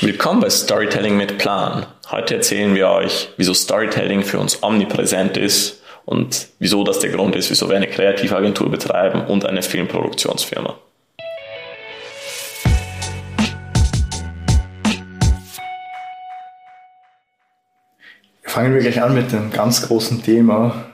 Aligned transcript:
Willkommen 0.00 0.40
bei 0.40 0.50
Storytelling 0.50 1.16
mit 1.16 1.38
Plan. 1.38 1.86
Heute 2.10 2.34
erzählen 2.34 2.74
wir 2.74 2.90
euch, 2.90 3.30
wieso 3.38 3.54
Storytelling 3.54 4.24
für 4.24 4.38
uns 4.38 4.62
omnipräsent 4.62 5.38
ist 5.38 5.80
und 6.04 6.48
wieso 6.58 6.84
das 6.84 6.98
der 6.98 7.12
Grund 7.12 7.34
ist, 7.34 7.48
wieso 7.48 7.70
wir 7.70 7.76
eine 7.76 7.86
Kreativagentur 7.86 8.70
betreiben 8.70 9.22
und 9.22 9.46
eine 9.46 9.62
Filmproduktionsfirma. 9.62 10.76
Fangen 18.42 18.74
wir 18.74 18.82
gleich 18.82 19.00
an 19.02 19.14
mit 19.14 19.32
dem 19.32 19.50
ganz 19.50 19.88
großen 19.88 20.22
Thema, 20.22 20.92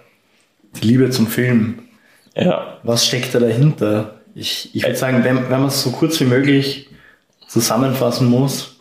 die 0.81 0.87
Liebe 0.87 1.11
zum 1.11 1.27
Film. 1.27 1.89
Ja. 2.37 2.79
Was 2.85 3.05
steckt 3.05 3.35
da 3.35 3.41
dahinter? 3.41 4.21
Ich, 4.37 4.73
ich 4.77 4.85
würde 4.85 4.95
sagen, 4.95 5.25
wenn, 5.25 5.51
wenn 5.51 5.61
man 5.61 5.67
es 5.67 5.83
so 5.83 5.91
kurz 5.91 6.21
wie 6.21 6.25
möglich 6.25 6.89
zusammenfassen 7.49 8.29
muss, 8.29 8.72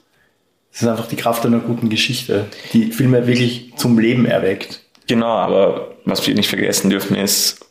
es 0.73 0.81
ist 0.81 0.87
einfach 0.87 1.07
die 1.07 1.15
Kraft 1.15 1.45
einer 1.45 1.59
guten 1.59 1.89
Geschichte, 1.89 2.45
die 2.73 2.91
Filme 2.91 3.27
wirklich 3.27 3.73
zum 3.75 3.99
Leben 3.99 4.25
erweckt. 4.25 4.81
Genau, 5.07 5.27
aber 5.27 5.95
was 6.05 6.25
wir 6.25 6.33
nicht 6.33 6.49
vergessen 6.49 6.89
dürfen 6.89 7.15
ist, 7.15 7.65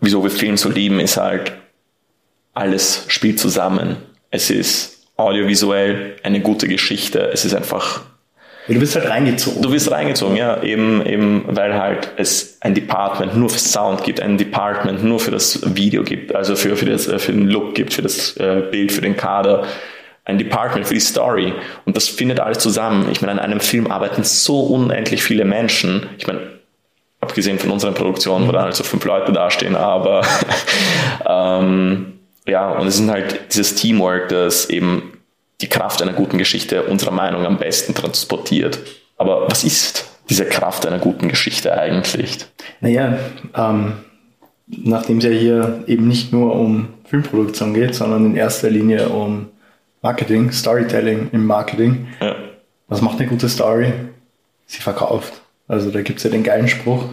wieso 0.00 0.22
wir 0.22 0.30
Film 0.30 0.56
so 0.56 0.68
lieben, 0.68 1.00
ist 1.00 1.16
halt, 1.16 1.52
alles 2.52 3.04
spielt 3.08 3.40
zusammen. 3.40 3.96
Es 4.30 4.50
ist 4.50 5.08
audiovisuell 5.16 6.16
eine 6.22 6.40
gute 6.40 6.68
Geschichte. 6.68 7.30
Es 7.32 7.44
ist 7.44 7.54
einfach 7.54 8.02
du 8.68 8.78
bist 8.78 8.94
halt 8.94 9.08
reingezogen. 9.08 9.62
Du 9.62 9.70
bist 9.70 9.90
reingezogen, 9.90 10.36
ja, 10.36 10.62
eben, 10.62 11.04
eben, 11.04 11.44
weil 11.48 11.74
halt 11.74 12.12
es 12.16 12.58
ein 12.60 12.74
Department 12.74 13.36
nur 13.36 13.50
für 13.50 13.58
Sound 13.58 14.04
gibt, 14.04 14.20
ein 14.20 14.38
Department 14.38 15.04
nur 15.04 15.20
für 15.20 15.30
das 15.30 15.60
Video 15.76 16.02
gibt, 16.02 16.34
also 16.34 16.56
für, 16.56 16.76
für, 16.76 16.86
das, 16.86 17.06
für 17.06 17.32
den 17.32 17.48
Look 17.48 17.74
gibt, 17.74 17.94
für 17.94 18.02
das 18.02 18.36
äh, 18.36 18.62
Bild, 18.70 18.92
für 18.92 19.02
den 19.02 19.16
Kader, 19.16 19.66
ein 20.24 20.38
Department 20.38 20.86
für 20.86 20.94
die 20.94 21.00
Story. 21.00 21.52
Und 21.84 21.96
das 21.96 22.08
findet 22.08 22.40
alles 22.40 22.58
zusammen. 22.58 23.08
Ich 23.10 23.20
meine, 23.20 23.32
an 23.32 23.38
einem 23.38 23.60
Film 23.60 23.90
arbeiten 23.90 24.24
so 24.24 24.60
unendlich 24.60 25.22
viele 25.22 25.44
Menschen. 25.44 26.08
Ich 26.18 26.26
meine, 26.26 26.40
abgesehen 27.20 27.58
von 27.58 27.70
unseren 27.70 27.94
Produktionen, 27.94 28.48
wo 28.48 28.52
dann 28.52 28.64
halt 28.64 28.74
so 28.74 28.84
fünf 28.84 29.04
Leute 29.04 29.32
dastehen, 29.32 29.76
aber 29.76 30.22
ähm, 31.26 32.14
ja, 32.46 32.72
und 32.72 32.86
es 32.86 32.96
sind 32.96 33.10
halt 33.10 33.54
dieses 33.54 33.74
Teamwork, 33.74 34.28
das 34.28 34.68
eben 34.68 35.12
die 35.60 35.68
Kraft 35.68 36.02
einer 36.02 36.12
guten 36.12 36.38
Geschichte 36.38 36.82
unserer 36.82 37.12
Meinung 37.12 37.46
am 37.46 37.58
besten 37.58 37.94
transportiert. 37.94 38.78
Aber 39.16 39.48
was 39.48 39.64
ist 39.64 40.10
diese 40.28 40.44
Kraft 40.44 40.86
einer 40.86 40.98
guten 40.98 41.28
Geschichte 41.28 41.78
eigentlich? 41.78 42.38
Naja, 42.80 43.18
ähm, 43.56 43.94
nachdem 44.66 45.18
es 45.18 45.24
ja 45.24 45.30
hier 45.30 45.84
eben 45.86 46.08
nicht 46.08 46.32
nur 46.32 46.54
um 46.54 46.88
Filmproduktion 47.04 47.74
geht, 47.74 47.94
sondern 47.94 48.26
in 48.26 48.36
erster 48.36 48.70
Linie 48.70 49.08
um 49.08 49.48
Marketing, 50.04 50.52
Storytelling 50.52 51.30
im 51.32 51.46
Marketing. 51.46 52.08
Ja. 52.20 52.36
Was 52.88 53.00
macht 53.00 53.18
eine 53.18 53.26
gute 53.26 53.48
Story? 53.48 53.90
Sie 54.66 54.82
verkauft. 54.82 55.32
Also 55.66 55.90
da 55.90 56.02
gibt 56.02 56.18
es 56.18 56.24
ja 56.24 56.30
den 56.30 56.42
geilen 56.42 56.68
Spruch, 56.68 57.06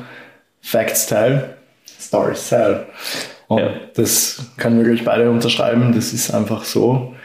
Facts 0.59 1.07
tell, 1.07 1.55
Stories 2.01 2.49
sell. 2.49 2.85
Und 3.47 3.59
ja. 3.59 3.69
das 3.95 4.45
können 4.57 4.77
wir 4.77 4.83
gleich 4.83 5.05
beide 5.05 5.31
unterschreiben, 5.31 5.93
das 5.95 6.11
ist 6.11 6.31
einfach 6.31 6.65
so. 6.65 7.15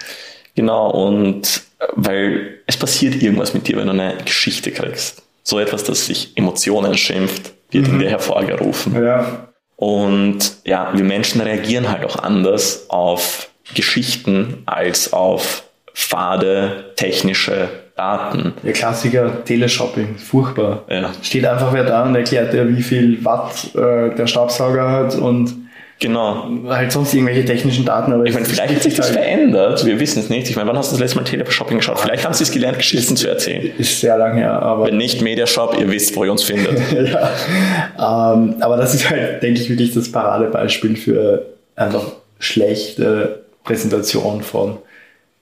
Genau, 0.55 0.89
und 0.89 1.63
weil 1.97 2.61
es 2.69 2.77
passiert 2.77 3.21
irgendwas 3.21 3.53
mit 3.53 3.67
dir, 3.67 3.77
wenn 3.77 3.87
du 3.87 3.93
eine 3.93 4.19
Geschichte 4.25 4.71
kriegst. 4.71 5.25
So 5.43 5.59
etwas, 5.59 5.83
das 5.83 6.07
sich 6.07 6.37
Emotionen 6.37 6.97
schimpft, 6.97 7.53
wird 7.73 7.89
mhm. 7.89 7.95
in 7.95 7.99
dir 7.99 8.11
hervorgerufen. 8.11 9.03
Ja. 9.05 9.49
Und 9.75 10.59
ja, 10.65 10.93
wir 10.95 11.05
Menschen 11.05 11.41
reagieren 11.41 11.91
halt 11.91 12.05
auch 12.05 12.17
anders 12.21 12.89
auf 12.89 13.51
Geschichten 13.75 14.63
als 14.67 15.13
auf 15.13 15.65
fade 15.93 16.93
technische 16.97 17.69
Daten. 17.97 18.53
Der 18.63 18.75
Klassiker 18.75 19.45
Teleshopping, 19.45 20.19
furchtbar. 20.19 20.85
Ja. 20.91 21.11
Steht 21.23 21.47
einfach 21.47 21.73
wer 21.73 21.85
da 21.85 22.05
und 22.05 22.15
erklärt 22.15 22.53
dir, 22.53 22.69
wie 22.69 22.83
viel 22.83 23.25
Watt 23.25 23.75
äh, 23.75 24.15
der 24.15 24.27
Staubsauger 24.27 24.91
hat 24.91 25.15
und 25.17 25.67
Genau. 25.99 26.47
Halt 26.69 26.93
sonst 26.93 27.15
irgendwelche 27.15 27.47
technischen 27.47 27.87
Daten. 27.87 28.13
Aber 28.13 28.25
ich 28.25 28.35
meine, 28.35 28.45
vielleicht 28.45 28.75
hat 28.75 28.83
sich 28.83 28.95
das 28.95 29.09
verändert. 29.09 29.85
Wir 29.87 29.99
wissen 29.99 30.19
es 30.19 30.29
nicht. 30.29 30.51
Ich 30.51 30.55
meine, 30.55 30.69
wann 30.69 30.77
hast 30.77 30.91
du 30.91 30.93
das 30.93 31.01
letzte 31.01 31.17
Mal 31.17 31.25
Teleshopping 31.25 31.79
geschaut? 31.79 31.99
Vielleicht 31.99 32.27
haben 32.27 32.35
sie 32.35 32.43
es 32.43 32.51
gelernt, 32.51 32.77
Geschichten 32.77 33.17
zu 33.17 33.29
erzählen. 33.29 33.73
Ist 33.79 34.01
sehr 34.01 34.19
lange 34.19 34.41
her, 34.41 34.61
aber. 34.61 34.89
Wenn 34.89 34.99
nicht 34.99 35.23
Mediashop, 35.23 35.75
ihr 35.81 35.91
wisst, 35.91 36.15
wo 36.15 36.25
ihr 36.25 36.33
uns 36.33 36.43
findet. 36.43 36.79
ja. 36.93 38.35
Ähm, 38.35 38.57
aber 38.61 38.77
das 38.77 38.95
ist 38.95 39.09
halt, 39.09 39.43
denke 39.43 39.59
ich, 39.59 39.71
wirklich 39.71 39.95
das 39.95 40.13
Paradebeispiel 40.13 40.97
für 40.97 41.47
einfach 41.77 42.13
schlechte 42.39 43.46
Präsentation 43.67 44.43
von, 44.43 44.79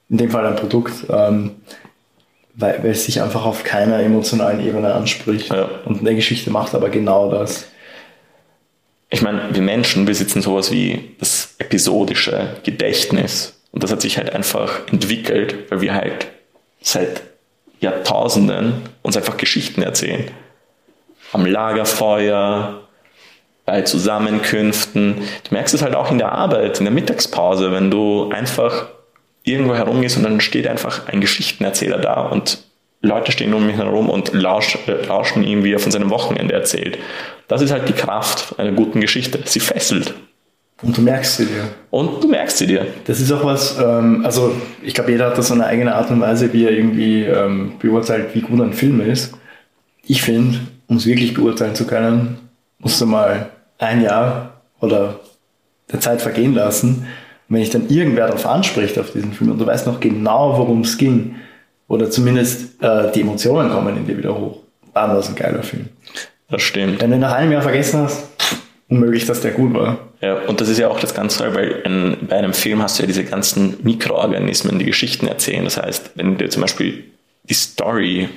in 0.09 0.19
dem 0.19 0.31
Fall 0.31 0.47
ein 0.47 0.57
Produkt. 0.57 1.07
Ähm, 1.09 1.53
weil, 2.55 2.83
weil 2.83 2.91
es 2.91 3.05
sich 3.05 3.21
einfach 3.21 3.45
auf 3.45 3.65
keiner 3.65 4.01
emotionalen 4.01 4.65
Ebene 4.65 4.95
anspricht. 4.95 5.53
Ja. 5.53 5.69
Und 5.85 6.01
eine 6.01 6.15
Geschichte 6.15 6.51
macht 6.51 6.75
aber 6.75 6.89
genau 6.89 7.31
das. 7.31 7.67
Ich 9.11 9.23
meine, 9.23 9.49
wir 9.53 9.62
Menschen 9.62 10.05
besitzen 10.05 10.43
sowas 10.43 10.71
wie 10.71 11.17
das 11.19 11.55
episodische 11.59 12.57
Gedächtnis. 12.62 13.61
Und 13.73 13.83
das 13.83 13.91
hat 13.91 14.01
sich 14.01 14.19
halt 14.19 14.33
einfach 14.33 14.87
entwickelt, 14.91 15.71
weil 15.71 15.81
wir 15.81 15.95
halt 15.95 16.29
seit 16.81 17.23
Jahrtausenden 17.81 18.75
uns 19.03 19.17
einfach 19.17 19.37
Geschichten 19.37 19.83
erzählen. 19.83 20.31
Am 21.33 21.45
Lagerfeuer, 21.45 22.84
bei 23.64 23.82
Zusammenkünften. 23.82 25.16
Du 25.48 25.54
merkst 25.54 25.75
es 25.75 25.82
halt 25.82 25.94
auch 25.94 26.10
in 26.10 26.19
der 26.19 26.32
Arbeit, 26.32 26.78
in 26.78 26.84
der 26.84 26.92
Mittagspause, 26.92 27.72
wenn 27.72 27.91
du 27.91 28.30
einfach 28.30 28.88
irgendwo 29.42 29.75
herumgehst 29.75 30.16
und 30.16 30.22
dann 30.25 30.41
steht 30.41 30.66
einfach 30.66 31.06
ein 31.08 31.20
Geschichtenerzähler 31.20 31.98
da 31.98 32.22
und 32.22 32.58
Leute 33.04 33.32
stehen 33.32 33.52
um 33.52 33.66
mich 33.66 33.76
herum 33.76 34.08
und 34.08 34.32
lausch, 34.32 34.78
äh, 34.86 35.06
lauschen 35.06 35.44
ihm, 35.44 35.62
wie 35.62 35.72
er 35.72 35.78
von 35.78 35.92
seinem 35.92 36.10
Wochenende 36.10 36.54
erzählt. 36.54 36.98
Das 37.48 37.60
ist 37.60 37.70
halt 37.70 37.88
die 37.88 37.92
Kraft 37.92 38.58
einer 38.58 38.72
guten 38.72 39.00
Geschichte. 39.00 39.41
Sie 39.44 39.60
fesselt. 39.60 40.14
Und 40.82 40.96
du 40.96 41.02
merkst 41.02 41.36
sie 41.36 41.46
dir. 41.46 41.69
Und 41.91 42.25
du 42.25 42.28
merkst 42.28 42.58
sie 42.58 42.66
dir. 42.66 42.86
Das 43.04 43.20
ist 43.20 43.31
auch 43.31 43.44
was, 43.44 43.78
ähm, 43.78 44.25
also 44.25 44.54
ich 44.82 44.94
glaube, 44.94 45.12
jeder 45.12 45.26
hat 45.26 45.38
da 45.38 45.42
so 45.42 45.54
eine 45.54 45.66
eigene 45.66 45.94
Art 45.94 46.10
und 46.10 46.20
Weise, 46.20 46.52
wie 46.52 46.64
er 46.64 46.72
irgendwie 46.72 47.22
ähm, 47.22 47.75
beurteilt, 47.78 48.34
wie 48.34 48.41
gut 48.41 48.60
ein 48.60 48.72
Film 48.72 49.00
ist. 49.00 49.34
Ich 50.06 50.22
finde, 50.22 50.60
um 50.86 50.96
es 50.96 51.06
wirklich 51.06 51.34
beurteilen 51.34 51.75
zu 51.75 51.86
können, 51.86 52.38
musst 52.78 53.00
du 53.00 53.06
mal 53.06 53.50
ein 53.84 54.03
Jahr 54.03 54.61
oder 54.81 55.21
der 55.93 56.00
Zeit 56.00 56.22
vergehen 56.22 56.55
lassen. 56.55 57.06
Und 57.49 57.56
wenn 57.56 57.62
ich 57.62 57.71
dann 57.71 57.89
irgendwer 57.89 58.27
darauf 58.27 58.47
anspricht 58.47 58.99
auf 58.99 59.12
diesen 59.12 59.33
Film 59.33 59.53
und 59.53 59.59
du 59.59 59.67
weißt 59.67 59.87
noch 59.87 60.00
genau, 60.00 60.59
worum 60.59 60.81
es 60.81 60.97
ging, 60.97 61.37
oder 61.87 62.11
zumindest 62.11 62.83
äh, 62.83 63.12
die 63.12 63.21
Emotionen 63.21 63.71
kommen 63.71 63.97
in 63.97 64.06
dir 64.06 64.17
wieder 64.17 64.34
hoch, 64.34 64.61
dann 64.94 65.11
war 65.11 65.19
es 65.19 65.28
ein 65.28 65.34
geiler 65.34 65.62
Film. 65.62 65.89
Das 66.49 66.62
stimmt. 66.62 67.00
Wenn 67.00 67.11
du 67.11 67.19
nach 67.19 67.33
einem 67.33 67.53
Jahr 67.53 67.62
vergessen 67.62 68.00
hast, 68.00 68.28
unmöglich, 68.89 69.27
dass 69.27 69.41
der 69.41 69.53
gut 69.53 69.75
war. 69.75 69.99
Ja, 70.21 70.37
und 70.47 70.61
das 70.61 70.69
ist 70.69 70.78
ja 70.78 70.89
auch 70.89 71.00
das 71.00 71.15
Ganze, 71.15 71.55
weil 71.55 71.83
in, 71.84 72.17
bei 72.28 72.37
einem 72.37 72.55
Film 72.55 72.83
hast 72.83 72.99
du 72.99 73.03
ja 73.03 73.06
diese 73.06 73.25
ganzen 73.25 73.77
Mikroorganismen, 73.83 74.78
die 74.78 74.87
Geschichten 74.87 75.27
erzählen. 75.27 75.65
Das 75.65 75.77
heißt, 75.77 76.12
wenn 76.15 76.39
dir 76.39 76.49
zum 76.49 76.62
Beispiel 76.62 77.05
die 77.44 77.55
Story, 77.55 78.28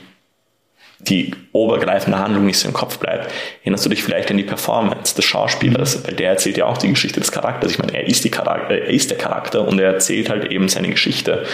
die 1.00 1.31
obergreifende 1.52 2.18
Handlung 2.19 2.46
nicht 2.46 2.58
so 2.58 2.68
im 2.68 2.74
Kopf 2.74 2.97
bleibt, 2.97 3.31
erinnerst 3.62 3.85
du 3.85 3.90
dich 3.90 4.03
vielleicht 4.03 4.31
an 4.31 4.38
die 4.38 4.44
Performance 4.44 5.16
des 5.16 5.25
Schauspielers, 5.25 6.06
weil 6.06 6.16
der 6.16 6.31
erzählt 6.31 6.58
ja 6.58 6.66
auch 6.66 6.78
die 6.78 6.90
Geschichte 6.90 7.19
des 7.19 7.31
Charakters. 7.31 7.72
Ich 7.72 7.80
meine, 7.80 7.94
er 7.94 8.08
ist, 8.08 8.24
die 8.24 8.30
Charakter, 8.30 8.74
er 8.74 8.90
ist 8.90 9.12
der 9.12 9.18
Charakter 9.18 9.68
und 9.68 9.80
er 9.80 9.94
erzählt 9.94 10.30
halt 10.30 10.52
eben 10.52 10.68
seine 10.69 10.90
Geschichte. 10.90 11.46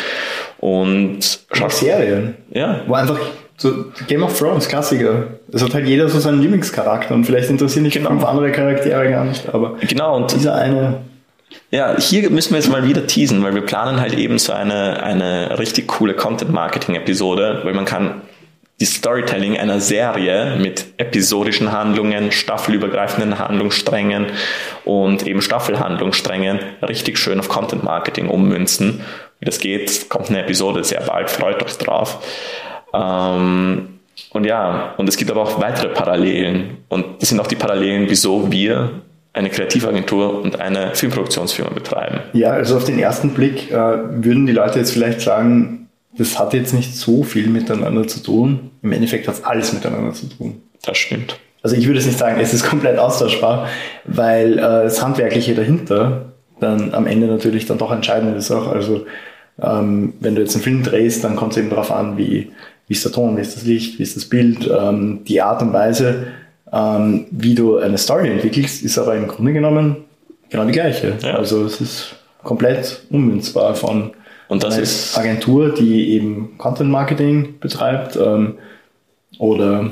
Und 0.60 1.40
Serien. 1.70 2.36
Ja. 2.52 2.82
Wo 2.88 2.94
einfach 2.94 3.20
so 3.58 3.86
Game 4.08 4.24
of 4.24 4.38
Thrones, 4.38 4.68
Klassiker. 4.68 5.28
Es 5.52 5.64
hat 5.64 5.74
halt 5.74 5.88
jeder 5.88 6.08
so 6.10 6.20
seinen 6.20 6.42
Lieblingscharakter 6.42 7.14
und 7.14 7.26
vielleicht 7.26 7.50
interessieren 7.50 7.84
dich 7.84 7.94
genau. 7.94 8.10
fünf 8.10 8.24
andere 8.24 8.52
Charaktere 8.52 9.10
gar 9.10 9.26
nicht, 9.26 9.54
aber 9.54 9.78
genau, 9.88 10.16
und 10.16 10.34
dieser 10.34 10.56
eine. 10.56 11.02
Ja, 11.70 11.96
hier 12.00 12.30
müssen 12.32 12.52
wir 12.52 12.60
jetzt 12.60 12.72
mal 12.72 12.88
wieder 12.88 13.06
teasen, 13.06 13.44
weil 13.44 13.54
wir 13.54 13.62
planen 13.62 14.00
halt 14.00 14.18
eben 14.18 14.40
so 14.40 14.54
eine, 14.54 15.04
eine 15.04 15.60
richtig 15.60 15.88
coole 15.88 16.16
Content-Marketing-Episode, 16.16 17.62
weil 17.64 17.74
man 17.74 17.86
kann 17.86 18.22
die 18.80 18.86
Storytelling 18.86 19.58
einer 19.58 19.80
Serie 19.80 20.58
mit 20.58 20.86
episodischen 20.98 21.72
Handlungen, 21.72 22.32
staffelübergreifenden 22.32 23.40
Handlungssträngen 23.40 24.28
und 24.84 25.26
eben 25.28 25.42
Staffelhandlungssträngen 25.42 26.60
richtig 26.82 27.18
schön 27.18 27.40
auf 27.40 27.50
Content 27.50 27.84
Marketing 27.84 28.30
ummünzen. 28.30 29.02
Wie 29.40 29.46
das 29.46 29.60
geht, 29.60 30.10
kommt 30.10 30.30
eine 30.30 30.42
Episode 30.42 30.84
sehr 30.84 31.02
bald, 31.02 31.30
freut 31.30 31.64
euch 31.64 31.78
drauf. 31.78 32.20
Ähm, 32.94 34.00
und 34.32 34.46
ja, 34.46 34.94
und 34.98 35.08
es 35.08 35.18
gibt 35.18 35.32
aber 35.32 35.42
auch 35.42 35.62
weitere 35.62 35.90
Parallelen. 35.90 36.78
Und 36.90 37.22
das 37.22 37.30
sind 37.30 37.40
auch 37.40 37.48
die 37.48 37.56
Parallelen, 37.56 38.10
wieso 38.10 38.52
wir 38.52 39.02
eine 39.34 39.50
Kreativagentur 39.50 40.42
und 40.42 40.60
eine 40.60 40.94
Filmproduktionsfirma 40.96 41.72
betreiben. 41.72 42.20
Ja, 42.34 42.52
also 42.52 42.78
auf 42.78 42.86
den 42.86 43.00
ersten 43.00 43.32
Blick 43.32 43.72
äh, 43.72 43.76
würden 43.76 44.46
die 44.46 44.52
Leute 44.52 44.80
jetzt 44.80 44.92
vielleicht 44.92 45.22
sagen, 45.22 45.83
das 46.18 46.40
hat 46.40 46.54
jetzt 46.54 46.74
nicht 46.74 46.96
so 46.96 47.24
viel 47.24 47.48
miteinander 47.48 48.08
zu 48.08 48.22
tun. 48.22 48.72
Im 48.82 48.92
Endeffekt 48.92 49.28
hat 49.28 49.36
es 49.36 49.44
alles 49.44 49.74
miteinander 49.74 50.14
zu 50.14 50.28
tun. 50.28 50.62
Das 50.84 50.98
stimmt. 50.98 51.40
Also 51.64 51.76
ich 51.76 51.88
würde 51.88 52.00
es 52.00 52.06
nicht 52.06 52.20
sagen, 52.20 52.40
es 52.40 52.54
ist 52.54 52.66
komplett 52.66 53.00
austauschbar, 53.00 53.68
weil 54.06 54.58
äh, 54.58 54.62
das 54.62 55.02
Handwerkliche 55.02 55.56
dahinter 55.56 56.34
dann 56.60 56.94
am 56.94 57.08
Ende 57.08 57.28
natürlich 57.28 57.66
dann 57.66 57.78
doch 57.78 57.92
entscheidend 57.92 58.38
ist 58.38 58.52
auch. 58.52 58.68
Also 58.68 59.06
ähm, 59.62 60.14
wenn 60.20 60.36
du 60.36 60.42
jetzt 60.42 60.56
einen 60.56 60.64
Film 60.64 60.84
drehst, 60.84 61.24
dann 61.24 61.36
kommt 61.36 61.54
es 61.54 61.58
eben 61.58 61.70
darauf 61.70 61.92
an, 61.92 62.18
wie, 62.18 62.52
wie 62.88 62.94
ist 62.94 63.06
der 63.06 63.12
Ton, 63.12 63.38
wie 63.38 63.42
ist 63.42 63.56
das 63.56 63.64
Licht, 63.64 63.98
wie 64.00 64.04
ist 64.04 64.16
das 64.16 64.26
Bild, 64.26 64.70
ähm, 64.70 65.22
die 65.26 65.42
Art 65.42 65.62
und 65.62 65.74
Weise, 65.74 66.28
ähm, 66.72 67.26
wie 67.32 67.56
du 67.56 67.78
eine 67.78 67.98
Story 67.98 68.30
entwickelst, 68.30 68.84
ist 68.84 68.98
aber 68.98 69.16
im 69.16 69.28
Grunde 69.28 69.54
genommen 69.54 69.98
genau 70.50 70.66
die 70.66 70.72
gleiche. 70.72 71.18
Ja. 71.22 71.36
Also 71.36 71.66
es 71.66 71.80
ist 71.82 72.16
komplett 72.44 73.04
ummünzbar 73.10 73.76
von 73.76 74.12
Und 74.48 74.64
das 74.64 74.78
ist- 74.78 75.18
Agentur, 75.18 75.74
die 75.74 76.12
eben 76.14 76.58
Content 76.58 76.90
Marketing 76.92 77.56
betreibt 77.60 78.16
ähm, 78.18 78.56
oder 79.40 79.90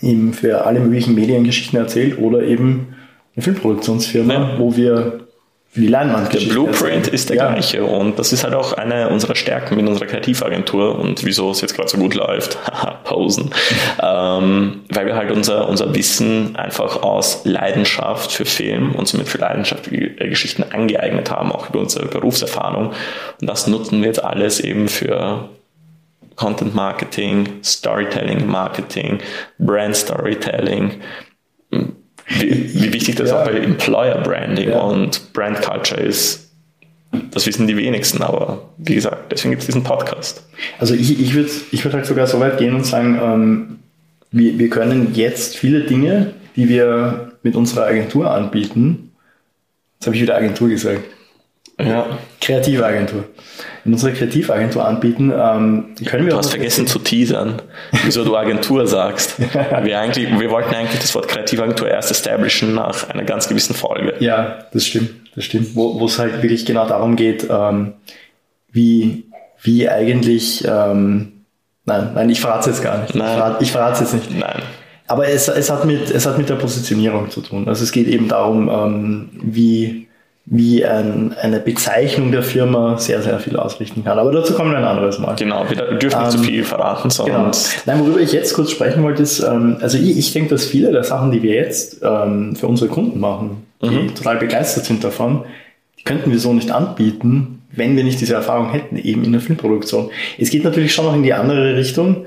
eben 0.00 0.32
für 0.32 0.64
alle 0.66 0.80
möglichen 0.80 1.14
Mediengeschichten 1.14 1.78
erzählt 1.78 2.18
oder 2.18 2.42
eben 2.42 2.94
eine 3.34 3.42
Filmproduktionsfirma, 3.42 4.32
Ja. 4.34 4.58
wo 4.58 4.76
wir 4.76 5.21
die 5.74 5.86
Leinwand 5.86 6.34
Der 6.34 6.40
Blueprint 6.40 7.08
ist 7.08 7.30
der 7.30 7.36
gleiche 7.36 7.84
und 7.84 8.18
das 8.18 8.32
ist 8.34 8.44
halt 8.44 8.54
auch 8.54 8.74
eine 8.74 9.08
unserer 9.08 9.34
Stärken 9.34 9.76
mit 9.76 9.88
unserer 9.88 10.04
Kreativagentur 10.04 10.98
und 10.98 11.24
wieso 11.24 11.50
es 11.50 11.62
jetzt 11.62 11.74
gerade 11.74 11.88
so 11.88 11.96
gut 11.96 12.14
läuft. 12.14 12.58
Posen. 13.04 13.50
ähm, 14.02 14.82
weil 14.90 15.06
wir 15.06 15.16
halt 15.16 15.30
unser, 15.30 15.68
unser 15.68 15.94
Wissen 15.94 16.56
einfach 16.56 17.02
aus 17.02 17.42
Leidenschaft 17.44 18.32
für 18.32 18.44
Film 18.44 18.94
und 18.94 19.08
somit 19.08 19.28
für 19.28 19.38
Leidenschaft 19.38 19.86
für 19.86 19.96
äh, 19.96 20.28
Geschichten 20.28 20.62
angeeignet 20.62 21.30
haben, 21.30 21.50
auch 21.50 21.70
über 21.70 21.80
unsere 21.80 22.06
Berufserfahrung. 22.06 22.92
Und 23.40 23.46
das 23.46 23.66
nutzen 23.66 24.00
wir 24.00 24.08
jetzt 24.08 24.22
alles 24.22 24.60
eben 24.60 24.88
für 24.88 25.48
Content 26.36 26.74
Marketing, 26.74 27.48
Storytelling 27.64 28.46
Marketing, 28.46 29.20
Brand 29.58 29.96
Storytelling, 29.96 31.00
wie, 32.40 32.92
wichtig 32.92 33.16
das 33.16 33.30
Ja. 33.30 33.40
auch 33.40 33.44
bei 33.46 33.52
Employer 33.58 34.20
Branding 34.22 34.70
Ja. 34.70 34.80
und 34.80 35.32
Brand 35.32 35.60
Culture 35.62 36.00
ist, 36.00 36.50
das 37.30 37.46
wissen 37.46 37.66
die 37.66 37.76
wenigsten, 37.76 38.22
aber 38.22 38.70
wie 38.78 38.94
gesagt, 38.94 39.30
deswegen 39.32 39.50
gibt 39.50 39.62
es 39.62 39.66
diesen 39.66 39.84
Podcast. 39.84 40.44
Also 40.78 40.94
ich, 40.94 41.20
ich 41.20 41.34
würde 41.34 41.50
ich 41.70 41.84
würd 41.84 41.94
halt 41.94 42.06
sogar 42.06 42.26
so 42.26 42.40
weit 42.40 42.58
gehen 42.58 42.74
und 42.74 42.86
sagen, 42.86 43.18
ähm, 43.22 43.78
wir, 44.30 44.58
wir 44.58 44.70
können 44.70 45.10
jetzt 45.14 45.56
viele 45.56 45.80
Dinge, 45.82 46.32
die 46.56 46.68
wir 46.68 47.32
mit 47.42 47.54
unserer 47.54 47.84
Agentur 47.86 48.30
anbieten, 48.30 49.10
jetzt 49.98 50.06
habe 50.06 50.16
ich 50.16 50.22
wieder 50.22 50.36
Agentur 50.36 50.68
gesagt, 50.68 51.00
Ja. 51.86 52.18
kreative 52.40 52.84
Agentur, 52.84 53.24
in 53.84 53.92
unserer 53.92 54.12
Kreativagentur 54.12 54.86
anbieten, 54.86 55.32
ähm, 55.34 55.94
können 56.06 56.24
wir 56.24 56.32
Du 56.32 56.38
hast 56.38 56.50
vergessen 56.50 56.86
zu 56.86 56.98
teasern, 56.98 57.62
wieso 58.04 58.24
du 58.24 58.36
Agentur 58.36 58.86
sagst. 58.86 59.36
Wir, 59.82 59.98
eigentlich, 59.98 60.28
wir 60.38 60.50
wollten 60.50 60.74
eigentlich 60.74 61.00
das 61.00 61.14
Wort 61.14 61.28
Kreativagentur 61.28 61.88
erst 61.88 62.10
establishen 62.10 62.74
nach 62.74 63.08
einer 63.10 63.24
ganz 63.24 63.48
gewissen 63.48 63.74
Folge. 63.74 64.14
Ja, 64.20 64.66
das 64.72 64.86
stimmt, 64.86 65.10
das 65.34 65.44
stimmt. 65.44 65.74
Wo 65.74 66.04
es 66.04 66.18
halt 66.18 66.42
wirklich 66.42 66.64
genau 66.64 66.86
darum 66.86 67.16
geht, 67.16 67.46
ähm, 67.50 67.94
wie, 68.70 69.24
wie 69.62 69.88
eigentlich, 69.88 70.64
ähm, 70.66 71.44
nein, 71.84 72.10
nein, 72.14 72.30
ich 72.30 72.40
verrate 72.40 72.70
es 72.70 72.76
jetzt 72.76 72.82
gar 72.82 73.02
nicht. 73.02 73.14
Nein. 73.14 73.56
Ich 73.60 73.72
verrate 73.72 74.04
es 74.04 74.12
jetzt 74.12 74.14
nicht. 74.30 74.38
Nein. 74.38 74.62
Aber 75.06 75.28
es, 75.28 75.48
es, 75.48 75.70
hat 75.70 75.84
mit, 75.84 76.10
es 76.10 76.26
hat 76.26 76.38
mit 76.38 76.48
der 76.48 76.54
Positionierung 76.54 77.30
zu 77.30 77.42
tun. 77.42 77.68
Also 77.68 77.84
es 77.84 77.92
geht 77.92 78.08
eben 78.08 78.28
darum, 78.28 78.68
ähm, 78.68 79.30
wie, 79.42 80.08
wie 80.44 80.84
ein, 80.84 81.34
eine 81.40 81.60
Bezeichnung 81.60 82.32
der 82.32 82.42
Firma 82.42 82.98
sehr, 82.98 83.22
sehr 83.22 83.38
viel 83.38 83.56
ausrichten 83.56 84.02
kann. 84.04 84.18
Aber 84.18 84.32
dazu 84.32 84.54
kommen 84.54 84.72
wir 84.72 84.78
ein 84.78 84.84
anderes 84.84 85.18
Mal. 85.20 85.36
Genau, 85.36 85.64
wir 85.68 85.98
dürfen 85.98 86.18
nicht 86.20 86.32
zu 86.32 86.38
Ähm, 86.38 86.44
viel 86.44 86.64
verraten, 86.64 87.08
Genau. 87.24 87.44
sonst 87.44 87.86
Nein, 87.86 88.00
worüber 88.00 88.20
ich 88.20 88.32
jetzt 88.32 88.52
kurz 88.54 88.72
sprechen 88.72 89.02
wollte, 89.04 89.22
ist, 89.22 89.40
ähm, 89.40 89.76
also 89.80 89.98
ich, 89.98 90.18
ich 90.18 90.32
denke, 90.32 90.50
dass 90.50 90.64
viele 90.64 90.90
der 90.90 91.04
Sachen, 91.04 91.30
die 91.30 91.42
wir 91.42 91.54
jetzt 91.54 92.00
ähm, 92.02 92.56
für 92.56 92.66
unsere 92.66 92.90
Kunden 92.90 93.20
machen, 93.20 93.64
die 93.82 93.88
Mhm. 93.90 94.14
total 94.16 94.36
begeistert 94.38 94.84
sind 94.84 95.04
davon, 95.04 95.44
die 95.98 96.02
könnten 96.02 96.32
wir 96.32 96.38
so 96.40 96.52
nicht 96.52 96.70
anbieten, 96.72 97.60
wenn 97.70 97.96
wir 97.96 98.02
nicht 98.04 98.20
diese 98.20 98.34
Erfahrung 98.34 98.70
hätten, 98.70 98.96
eben 98.96 99.22
in 99.24 99.32
der 99.32 99.40
Filmproduktion. 99.40 100.10
Es 100.38 100.50
geht 100.50 100.64
natürlich 100.64 100.92
schon 100.92 101.04
noch 101.06 101.14
in 101.14 101.22
die 101.22 101.32
andere 101.34 101.76
Richtung, 101.76 102.26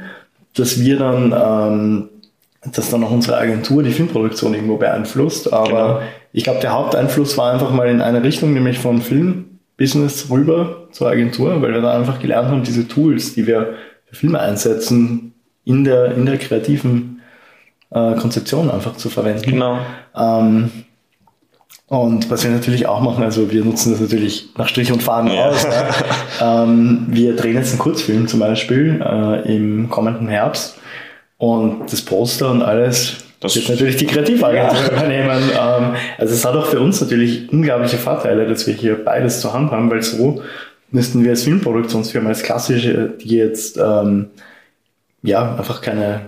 dass 0.56 0.80
wir 0.80 0.98
dann, 0.98 1.34
ähm, 1.38 2.10
dass 2.74 2.90
dann 2.90 3.04
auch 3.04 3.12
unsere 3.12 3.38
Agentur 3.38 3.84
die 3.84 3.92
Filmproduktion 3.92 4.54
irgendwo 4.54 4.78
beeinflusst, 4.78 5.52
aber 5.54 5.68
Genau. 5.68 6.00
ich 6.34 6.44
glaube, 6.44 6.60
der 6.62 6.74
Haupteinfluss 6.74 7.38
war 7.38 7.54
einfach 7.54 7.72
mal 7.72 7.88
in 7.90 8.02
eine 8.02 8.24
Richtung, 8.24 8.54
nämlich 8.54 8.80
von 8.80 9.02
Filmbusiness 9.02 10.30
rüber 10.30 10.88
zur 10.92 11.08
Agentur, 11.10 11.62
weil 11.62 11.74
wir 11.74 11.82
da 11.82 11.96
einfach 11.96 12.20
gelernt 12.20 12.50
haben, 12.50 12.64
diese 12.64 12.88
Tools, 12.88 13.34
die 13.36 13.46
wir 13.48 13.74
für 14.06 14.16
Filme 14.16 14.40
einsetzen, 14.40 15.34
in 15.64 15.84
der, 15.84 16.14
in 16.16 16.26
der 16.26 16.38
kreativen 16.38 17.22
äh, 17.92 18.14
Konzeption 18.16 18.70
einfach 18.72 18.96
zu 18.98 19.10
verwenden. 19.10 19.50
genau. 19.52 19.80
Ähm, 20.18 20.70
und 21.88 22.32
was 22.32 22.44
wir 22.44 22.50
natürlich 22.50 22.88
auch 22.88 23.00
machen, 23.02 23.24
also 23.24 23.52
wir 23.52 23.64
nutzen 23.64 23.92
das 23.92 24.02
natürlich 24.02 24.50
nach 24.58 24.68
Strich 24.68 24.92
und 24.92 25.04
Faden 25.04 25.32
Ja. 25.32 25.50
aus. 25.50 25.64
Ja. 26.40 26.64
ähm, 26.64 27.06
wir 27.10 27.36
drehen 27.36 27.54
jetzt 27.56 27.70
einen 27.72 27.80
Kurzfilm 27.80 28.28
zum 28.28 28.40
Beispiel 28.40 29.02
äh, 29.06 29.56
im 29.56 29.88
kommenden 29.90 30.28
Herbst 30.28 30.78
und 31.38 31.92
das 31.92 32.02
Poster 32.02 32.50
und 32.52 32.62
alles 32.62 33.18
Das- 33.42 33.56
wird 33.56 33.70
natürlich 33.70 33.98
die 33.98 34.06
Kreativagentur 34.08 34.92
übernehmen. 34.92 35.42
Ähm, 35.52 35.94
also 36.18 36.34
es 36.34 36.46
hat 36.46 36.56
auch 36.56 36.66
für 36.68 36.80
uns 36.80 37.02
natürlich 37.02 37.52
unglaubliche 37.52 37.98
Vorteile, 37.98 38.48
dass 38.48 38.66
wir 38.68 38.74
hier 38.74 39.04
beides 39.04 39.42
zur 39.42 39.54
Hand 39.54 39.72
haben, 39.72 39.90
weil 39.92 40.02
so 40.02 40.42
müssten 40.92 41.24
wir 41.24 41.32
als 41.32 41.44
Filmproduktionsfirma, 41.44 42.30
als 42.30 42.42
klassische, 42.44 43.14
die 43.22 43.36
jetzt 43.38 43.78
ähm, 43.78 44.28
ja 45.24 45.56
einfach 45.58 45.82
keine, 45.82 46.22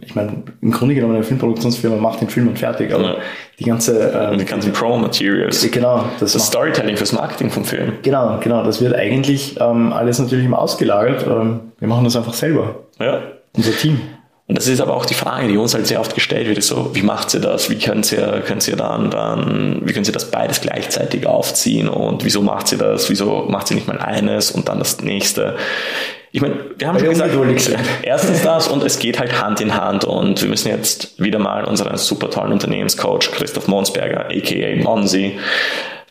ich 0.00 0.14
meine, 0.14 0.42
im 0.62 0.70
Grunde 0.70 0.94
genommen 0.94 1.16
eine 1.16 1.24
Filmproduktionsfirma 1.24 1.96
macht 1.96 2.20
den 2.22 2.28
Film 2.30 2.48
und 2.48 2.58
fertig, 2.58 2.94
aber 2.94 3.04
Ja. 3.04 3.16
die 3.58 3.64
ganze 3.64 4.10
Und 4.10 4.32
ähm, 4.34 4.38
die 4.38 4.44
ganzen 4.46 4.72
Pro-Materials. 4.72 5.70
genau, 5.70 6.04
das, 6.20 6.32
Das 6.32 6.46
Storytelling 6.46 6.96
fürs 6.96 7.12
Marketing 7.12 7.50
vom 7.50 7.64
Film. 7.64 7.94
genau, 8.02 8.38
genau, 8.42 8.62
das 8.64 8.80
wird 8.80 8.94
eigentlich 8.94 9.60
ähm, 9.60 9.92
alles 9.92 10.18
natürlich 10.18 10.46
immer 10.46 10.58
ausgelagert. 10.60 11.26
Ähm, 11.28 11.60
wir 11.78 11.88
machen 11.88 12.04
das 12.04 12.16
einfach 12.16 12.34
selber, 12.34 12.76
Ja. 12.98 13.20
unser 13.54 13.72
Team. 13.72 14.00
Und 14.48 14.56
das 14.56 14.68
ist 14.68 14.80
aber 14.80 14.94
auch 14.94 15.06
die 15.06 15.14
Frage, 15.14 15.48
die 15.48 15.56
uns 15.56 15.74
halt 15.74 15.88
sehr 15.88 16.00
oft 16.00 16.14
gestellt 16.14 16.46
wird, 16.46 16.62
so, 16.62 16.94
wie 16.94 17.02
macht 17.02 17.30
sie 17.30 17.40
das? 17.40 17.68
Wie 17.68 17.78
können 17.78 18.04
sie, 18.04 18.16
können 18.16 18.60
sie 18.60 18.76
dann, 18.76 19.10
dann, 19.10 19.80
wie 19.82 19.92
können 19.92 20.04
sie 20.04 20.12
das 20.12 20.30
beides 20.30 20.60
gleichzeitig 20.60 21.26
aufziehen? 21.26 21.88
Und 21.88 22.24
wieso 22.24 22.42
macht 22.42 22.68
sie 22.68 22.76
das? 22.76 23.10
Wieso 23.10 23.46
macht 23.48 23.66
sie 23.66 23.74
nicht 23.74 23.88
mal 23.88 23.98
eines 23.98 24.52
und 24.52 24.68
dann 24.68 24.78
das 24.78 25.00
nächste? 25.00 25.56
Ich 26.30 26.40
meine, 26.40 26.54
wir 26.76 26.86
haben 26.86 26.94
Weil 26.94 27.16
schon 27.16 27.54
gesagt, 27.54 27.84
erstens 28.02 28.42
das 28.42 28.68
und 28.68 28.84
es 28.84 29.00
geht 29.00 29.18
halt 29.18 29.42
Hand 29.42 29.60
in 29.60 29.74
Hand 29.74 30.04
und 30.04 30.40
wir 30.42 30.48
müssen 30.48 30.68
jetzt 30.68 31.20
wieder 31.20 31.40
mal 31.40 31.64
unseren 31.64 31.96
super 31.96 32.30
tollen 32.30 32.52
Unternehmenscoach 32.52 33.32
Christoph 33.32 33.66
Monsberger, 33.66 34.26
aka 34.26 34.76
Monsi, 34.82 35.38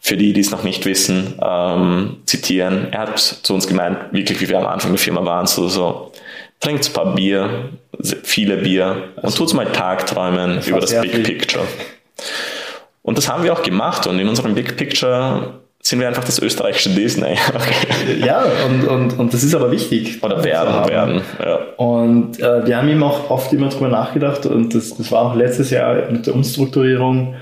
für 0.01 0.17
die, 0.17 0.33
die 0.33 0.41
es 0.41 0.51
noch 0.51 0.63
nicht 0.63 0.85
wissen, 0.85 1.35
ähm, 1.41 2.17
zitieren. 2.25 2.87
Er 2.91 3.01
hat 3.01 3.19
zu 3.19 3.53
uns 3.53 3.67
gemeint, 3.67 3.97
wirklich 4.11 4.41
wie 4.41 4.49
wir 4.49 4.57
am 4.57 4.65
Anfang 4.65 4.91
der 4.91 4.99
Firma 4.99 5.23
waren, 5.23 5.47
so, 5.47 5.69
so 5.69 6.11
trinkt 6.59 6.87
ein 6.87 6.93
paar 6.93 7.15
Bier, 7.15 7.69
viele 8.23 8.57
Bier 8.57 9.09
und 9.21 9.35
tut's 9.35 9.53
mal 9.53 9.65
Tagträumen 9.65 10.57
war 10.57 10.67
über 10.67 10.79
das 10.79 10.99
Big 11.01 11.11
viel. 11.11 11.23
Picture. 11.23 11.65
Und 13.01 13.17
das 13.17 13.29
haben 13.29 13.43
wir 13.43 13.53
auch 13.53 13.63
gemacht 13.63 14.07
und 14.07 14.19
in 14.19 14.27
unserem 14.27 14.55
Big 14.55 14.75
Picture 14.77 15.61
sind 15.85 15.99
wir 15.99 16.07
einfach 16.07 16.23
das 16.23 16.39
österreichische 16.39 16.89
Disney. 16.89 17.37
Okay. 17.53 18.25
Ja, 18.25 18.43
und, 18.65 18.87
und, 18.87 19.19
und 19.19 19.33
das 19.33 19.43
ist 19.43 19.53
aber 19.53 19.71
wichtig. 19.71 20.23
Oder 20.23 20.43
werden, 20.43 20.89
werden. 20.89 21.21
Ja. 21.39 21.59
Und 21.77 22.39
äh, 22.39 22.65
wir 22.65 22.77
haben 22.77 22.89
eben 22.89 23.03
auch 23.03 23.29
oft 23.29 23.53
immer 23.53 23.69
drüber 23.69 23.89
nachgedacht 23.89 24.47
und 24.47 24.73
das, 24.73 24.97
das 24.97 25.11
war 25.11 25.21
auch 25.21 25.35
letztes 25.35 25.69
Jahr 25.69 26.09
mit 26.09 26.25
der 26.25 26.33
Umstrukturierung, 26.33 27.35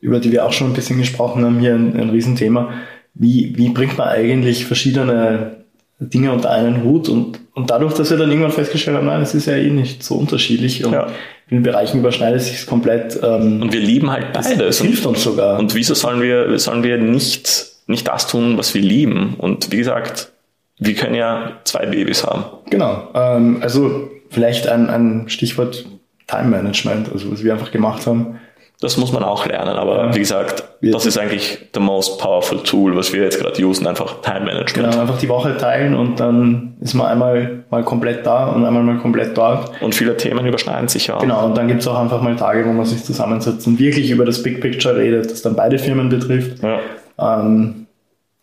über 0.00 0.18
die 0.18 0.32
wir 0.32 0.44
auch 0.44 0.52
schon 0.52 0.70
ein 0.70 0.72
bisschen 0.72 0.98
gesprochen 0.98 1.44
haben, 1.44 1.60
hier 1.60 1.74
ein, 1.74 1.98
ein 1.98 2.10
Riesenthema. 2.10 2.70
Wie, 3.14 3.52
wie 3.56 3.68
bringt 3.68 3.96
man 3.96 4.08
eigentlich 4.08 4.66
verschiedene 4.66 5.63
Dinge 6.08 6.32
unter 6.32 6.50
einen 6.50 6.82
Hut 6.84 7.08
und, 7.08 7.38
und 7.54 7.70
dadurch, 7.70 7.94
dass 7.94 8.10
wir 8.10 8.16
dann 8.16 8.30
irgendwann 8.30 8.52
festgestellt 8.52 8.96
haben, 8.96 9.06
nein, 9.06 9.22
es 9.22 9.34
ist 9.34 9.46
ja 9.46 9.54
eh 9.56 9.70
nicht 9.70 10.02
so 10.02 10.16
unterschiedlich 10.16 10.84
und 10.84 10.92
Ja. 10.92 11.06
in 11.48 11.58
den 11.58 11.62
Bereichen 11.62 12.00
überschneidet 12.00 12.42
sich 12.42 12.66
komplett. 12.66 13.18
Ähm, 13.22 13.62
Und 13.62 13.72
wir 13.72 13.80
lieben 13.80 14.10
halt 14.10 14.32
beides. 14.32 14.58
das 14.58 14.80
hilft 14.80 15.06
uns 15.06 15.22
sogar. 15.22 15.58
Und 15.58 15.74
wieso 15.74 15.94
sollen 15.94 16.20
wir, 16.20 16.58
sollen 16.58 16.82
wir 16.82 16.98
nicht, 16.98 17.66
nicht 17.86 18.06
das 18.08 18.26
tun, 18.26 18.56
was 18.58 18.74
wir 18.74 18.82
lieben? 18.82 19.34
Und 19.38 19.70
wie 19.72 19.76
gesagt, 19.78 20.32
wir 20.78 20.94
können 20.94 21.14
ja 21.14 21.52
zwei 21.64 21.86
Babys 21.86 22.24
haben. 22.24 22.44
Genau. 22.70 23.08
Ähm, 23.14 23.58
also 23.60 24.10
vielleicht 24.30 24.66
ein, 24.68 24.90
ein 24.90 25.28
Stichwort 25.28 25.86
Time 26.26 26.48
Management, 26.48 27.12
also 27.12 27.30
was 27.30 27.44
wir 27.44 27.52
einfach 27.52 27.70
gemacht 27.70 28.06
haben. 28.06 28.40
Das 28.80 28.96
muss 28.98 29.12
man 29.12 29.22
auch 29.22 29.46
lernen, 29.46 29.76
aber 29.76 30.06
Ja. 30.06 30.14
wie 30.14 30.18
gesagt, 30.18 30.64
das 30.82 31.06
ist 31.06 31.16
eigentlich 31.16 31.58
the 31.72 31.80
most 31.80 32.18
powerful 32.20 32.58
tool, 32.62 32.94
was 32.96 33.12
wir 33.14 33.22
jetzt 33.22 33.40
gerade 33.40 33.62
usen, 33.64 33.86
einfach 33.86 34.20
Time 34.20 34.40
Management. 34.40 34.90
Genau, 34.90 35.00
einfach 35.00 35.16
die 35.18 35.28
Woche 35.28 35.56
teilen 35.56 35.94
und 35.94 36.20
dann 36.20 36.74
ist 36.80 36.92
man 36.92 37.06
einmal 37.06 37.64
mal 37.70 37.82
komplett 37.84 38.26
da 38.26 38.48
und 38.48 38.64
einmal 38.66 38.82
mal 38.82 38.98
komplett 38.98 39.38
dort. 39.38 39.70
Und 39.80 39.94
viele 39.94 40.16
Themen 40.16 40.44
überschneiden 40.44 40.88
sich 40.88 41.06
ja. 41.06 41.18
Genau, 41.18 41.46
und 41.46 41.56
dann 41.56 41.68
gibt 41.68 41.80
es 41.80 41.88
auch 41.88 41.98
einfach 41.98 42.20
mal 42.20 42.36
Tage, 42.36 42.66
wo 42.66 42.72
man 42.72 42.84
sich 42.84 43.02
zusammensetzt 43.04 43.66
und 43.66 43.78
wirklich 43.78 44.10
über 44.10 44.26
das 44.26 44.42
Big 44.42 44.60
Picture 44.60 44.96
redet, 44.96 45.30
das 45.30 45.40
dann 45.40 45.56
beide 45.56 45.78
Firmen 45.78 46.08
betrifft. 46.10 46.62
Ja. 46.62 46.78
Ähm, 47.18 47.86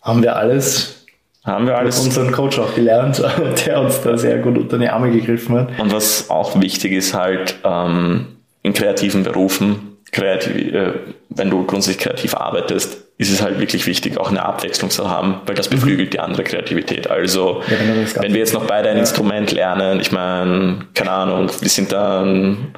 haben 0.01 0.23
wir 0.23 0.35
alles 0.37 1.05
Haben 1.43 1.67
wir 1.67 1.77
alles. 1.77 1.99
unseren 2.03 2.31
Coach 2.31 2.57
auch 2.57 2.73
gelernt, 2.73 3.21
der 3.67 3.81
uns 3.81 4.01
da 4.01 4.17
sehr 4.17 4.39
gut 4.39 4.57
unter 4.57 4.79
die 4.79 4.87
Arme 4.89 5.11
gegriffen 5.11 5.55
hat. 5.59 5.67
Und 5.79 5.91
was 5.93 6.29
auch 6.31 6.59
wichtig 6.59 6.93
ist 6.93 7.13
halt 7.13 7.55
ähm, 7.63 8.25
in 8.63 8.73
kreativen 8.73 9.21
Berufen, 9.23 9.90
kreativ, 10.11 10.73
äh, 10.73 10.93
wenn 11.29 11.49
du 11.49 11.65
grundsätzlich 11.65 12.03
kreativ 12.03 12.35
arbeitest, 12.35 12.97
ist 13.17 13.31
es 13.31 13.41
halt 13.41 13.59
wirklich 13.59 13.85
wichtig, 13.85 14.17
auch 14.17 14.29
eine 14.29 14.43
Abwechslung 14.43 14.89
zu 14.89 15.09
haben, 15.09 15.41
weil 15.45 15.55
das 15.55 15.69
beflügelt 15.69 16.13
die 16.13 16.19
andere 16.19 16.43
Kreativität. 16.43 17.09
Also, 17.09 17.61
Ja, 17.67 17.77
wenn 17.79 18.23
wenn 18.23 18.33
wir 18.33 18.39
jetzt 18.39 18.53
noch 18.53 18.65
beide 18.65 18.89
ein 18.89 18.97
Instrument 18.97 19.51
lernen, 19.51 19.99
ich 19.99 20.11
meine, 20.11 20.79
keine 20.93 21.11
Ahnung, 21.11 21.49
wir 21.59 21.69
sind 21.69 21.91
dann 21.91 22.73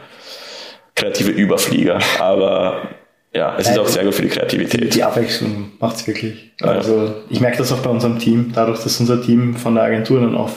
kreative 0.95 1.31
Überflieger, 1.31 1.99
aber 2.19 2.81
ja, 3.33 3.55
es 3.57 3.69
ist 3.69 3.79
auch 3.79 3.87
sehr 3.87 4.03
gut 4.03 4.13
für 4.13 4.21
die 4.21 4.27
Kreativität. 4.27 4.93
Die 4.93 5.03
Abwechslung 5.03 5.71
macht 5.79 5.95
es 5.95 6.07
wirklich. 6.07 6.51
Also 6.61 7.15
ich 7.29 7.39
merke 7.39 7.57
das 7.57 7.71
auch 7.71 7.79
bei 7.79 7.89
unserem 7.89 8.19
Team, 8.19 8.51
dadurch, 8.53 8.83
dass 8.83 8.99
unser 8.99 9.21
Team 9.23 9.55
von 9.55 9.73
der 9.73 9.85
Agentur 9.85 10.21
dann 10.21 10.35
auch 10.35 10.51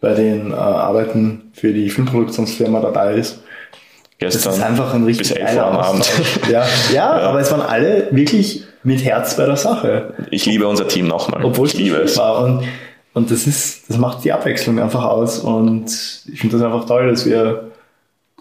bei 0.00 0.14
den 0.14 0.50
äh, 0.50 0.54
Arbeiten 0.54 1.52
für 1.52 1.72
die 1.72 1.88
Filmproduktionsfirma 1.88 2.80
dabei 2.80 3.14
ist. 3.14 3.44
Das 4.20 4.34
Gestern 4.34 4.52
ist 4.54 4.62
einfach 4.62 4.94
ein 4.94 5.04
richtig 5.04 5.28
bis 5.28 5.36
11 5.36 5.56
Uhr 5.56 5.64
am 5.66 5.76
Abend. 5.76 6.00
Austausch. 6.02 6.50
Ja, 6.50 6.66
ja, 6.92 7.10
aber 7.10 7.40
es 7.40 7.50
waren 7.50 7.62
alle 7.62 8.08
wirklich 8.10 8.64
mit 8.82 9.02
Herz 9.04 9.36
bei 9.36 9.46
der 9.46 9.56
Sache. 9.56 10.14
Ich 10.30 10.46
liebe 10.46 10.66
unser 10.68 10.86
Team 10.88 11.06
nochmal. 11.08 11.44
Obwohl 11.44 11.66
ich 11.66 11.74
liebe 11.74 11.96
es. 11.96 12.16
war. 12.18 12.44
Und, 12.44 12.64
und 13.14 13.30
das 13.30 13.46
ist, 13.46 13.88
das 13.88 13.96
macht 13.98 14.24
die 14.24 14.32
Abwechslung 14.32 14.78
einfach 14.78 15.04
aus. 15.04 15.38
Und 15.40 15.86
ich 16.32 16.38
finde 16.40 16.58
das 16.58 16.64
einfach 16.66 16.86
toll, 16.86 17.08
dass 17.10 17.24
wir, 17.26 17.70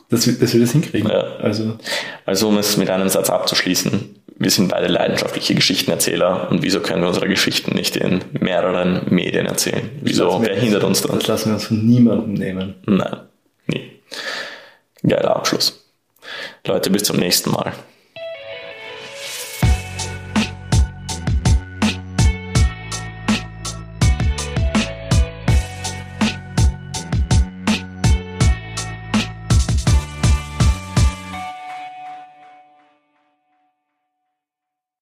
dass 0.10 0.28
wir, 0.28 0.34
dass 0.38 0.54
wir 0.54 0.62
das 0.62 0.72
hinkriegen. 0.72 1.10
Ja. 1.10 1.24
Also, 1.42 1.78
Also 2.26 2.48
um 2.50 2.58
es 2.58 2.76
mit 2.78 2.90
einem 2.90 3.10
Satz 3.10 3.30
abzuschließen, 3.30 4.16
wir 4.42 4.52
sind 4.52 4.70
beide 4.70 4.88
leidenschaftliche 4.88 5.54
Geschichtenerzähler 5.56 6.48
und 6.50 6.62
wieso 6.64 6.80
können 6.80 7.02
wir 7.02 7.10
unsere 7.10 7.28
Geschichten 7.28 7.76
nicht 7.76 7.98
in 7.98 8.20
mehreren 8.40 9.02
Medien 9.10 9.46
erzählen? 9.46 9.90
Wieso? 10.02 10.40
Wer 10.42 10.56
hindert 10.56 10.84
uns 10.86 11.02
Das 11.02 11.10
daran? 11.12 11.26
lassen 11.28 11.50
wir 11.50 11.54
uns 11.56 11.66
von 11.66 11.86
niemandem 11.86 12.34
nehmen. 12.36 12.76
Nein, 12.86 13.18
nie. 13.68 13.92
Geiler 15.04 15.36
Abschluss. 15.36 15.86
Leute, 16.66 16.90
bis 16.90 17.04
zum 17.04 17.18
nächsten 17.18 17.52
Mal. 17.52 17.74